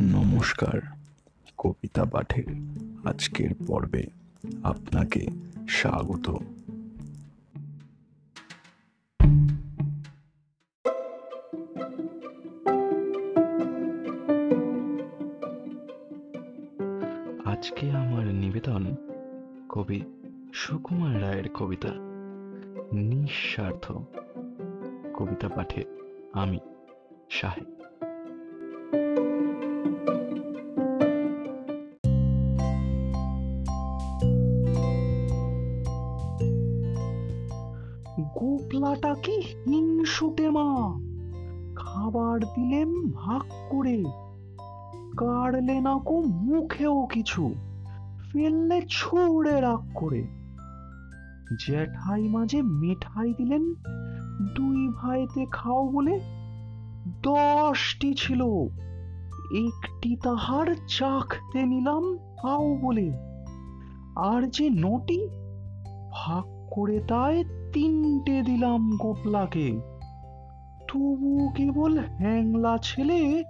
নমস্কার, 0.00 0.80
কবিতা 1.58 2.04
পাঠের 2.04 2.44
আজকের 3.04 3.50
পর্বে 3.66 4.06
আপনাকে 4.62 5.26
স্বাগত। 5.68 6.30
আজকে 17.44 17.90
আমার 17.90 18.26
নিবেদন 18.26 18.96
কবি 19.68 20.02
সুকুমার 20.52 21.22
রায়ের 21.22 21.48
কবিতা, 21.48 21.92
নিঃস্বার্থ। 22.92 23.92
কবিতা 25.14 25.48
পাঠে 25.48 25.84
আমি 26.32 26.58
সাহেব 27.30 27.75
গোপলাটা 38.36 39.14
কি 39.22 39.40
হিংসুটে 39.40 40.50
মা। 40.50 40.92
খাবার 41.76 42.40
দিলেম 42.40 43.10
ভাগ 43.14 43.42
করে। 43.70 44.04
কাড়লে 45.16 45.80
না 45.80 45.98
কো 46.04 46.20
মুখেও 46.20 47.06
কিছু, 47.06 47.54
ফেললে 48.32 48.82
ছুঁড়ে 48.88 49.60
রাগ 49.60 49.80
করে। 49.94 50.26
জ্যাঠাই 51.66 52.28
মাঝে 52.28 52.62
মিঠাই 52.62 53.34
দিলেন, 53.38 53.74
দুই 54.56 54.88
ভাইতে 54.88 55.46
খাও 55.50 55.88
বলে 55.88 56.20
দশটি 57.22 58.14
ছিল। 58.14 58.42
একটি 59.64 60.16
তাহার 60.16 60.66
চাখতে 60.88 61.62
নিলাম 61.62 62.16
খাও 62.16 62.76
বলে। 62.76 63.12
আর 64.16 64.50
যে 64.50 64.70
নটি, 64.70 65.28
ভাগ 66.12 66.44
করে 66.70 67.00
তাই 67.08 67.44
তিনটে 67.76 68.42
দিলাম 68.42 68.96
গোপলাকে। 68.96 69.80
তবু 70.88 71.52
কেবল 71.54 71.98
হ্যাংলা 71.98 72.78
ছেলে 72.82 73.44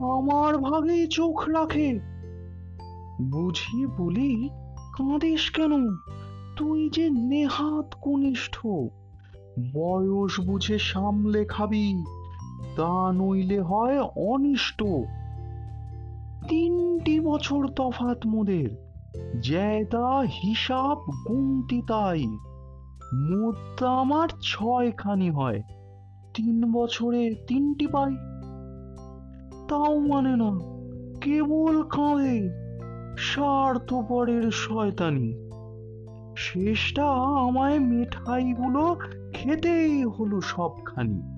আমার 0.00 0.58
ভাগে 0.58 1.06
চোখ 1.06 1.48
রাখে। 1.48 2.00
বুঝি 3.22 3.86
বলি, 3.86 4.48
কাঁদিস 4.98 5.50
কেন? 5.50 5.94
তুই 6.56 6.90
যে 6.94 7.10
নেহাত 7.10 7.94
কনিষ্ঠ। 8.00 8.66
বয়স 9.74 10.40
বুঝে 10.40 10.78
সামলে 10.78 11.44
খাবি, 11.44 12.04
তা 12.76 13.12
নইলে 13.12 13.60
হয় 13.60 14.00
অনিষ্ট। 14.00 14.82
তিনটি 16.48 17.20
বছর 17.20 17.68
তফাত 17.68 18.26
মোদের 18.26 18.68
জ্যাদা 19.40 20.20
হিসাব 20.20 20.98
গুনতি 21.28 21.82
তাই। 21.88 22.24
মুদ্রা 23.14 23.90
আমার 23.90 24.28
ছয়খানি 24.42 25.30
হয়। 25.30 25.62
তিন 26.34 26.72
বছরে 26.72 27.34
তিনটি 27.46 27.86
পাই 27.86 28.14
তাও 29.68 29.98
মানে 29.98 30.36
না, 30.36 30.58
কেবল 31.20 31.82
কাঁদে 31.82 32.50
স্বার্থপরের 33.16 34.50
শয়তানি। 34.50 35.48
শেষটা 36.36 37.06
আমায় 37.06 37.78
মিঠাইগুলো 37.78 38.96
খেতেই 39.32 40.04
হলো 40.04 40.40
সবখানি। 40.40 41.37